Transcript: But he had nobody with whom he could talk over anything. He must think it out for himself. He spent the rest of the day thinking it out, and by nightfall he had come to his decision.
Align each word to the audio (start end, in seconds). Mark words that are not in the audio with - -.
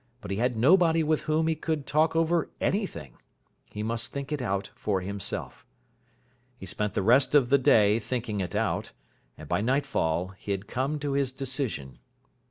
But 0.19 0.31
he 0.31 0.37
had 0.37 0.57
nobody 0.57 1.03
with 1.03 1.21
whom 1.29 1.45
he 1.45 1.53
could 1.53 1.85
talk 1.85 2.15
over 2.15 2.49
anything. 2.59 3.17
He 3.69 3.83
must 3.83 4.11
think 4.11 4.31
it 4.31 4.41
out 4.41 4.71
for 4.73 5.01
himself. 5.01 5.63
He 6.57 6.65
spent 6.65 6.95
the 6.95 7.03
rest 7.03 7.35
of 7.35 7.51
the 7.51 7.59
day 7.59 7.99
thinking 7.99 8.39
it 8.41 8.55
out, 8.55 8.93
and 9.37 9.47
by 9.47 9.61
nightfall 9.61 10.29
he 10.29 10.49
had 10.53 10.65
come 10.67 10.97
to 11.01 11.11
his 11.11 11.31
decision. 11.31 11.99